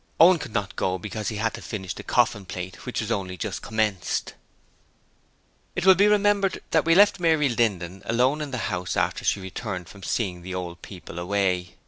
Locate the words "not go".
0.51-0.97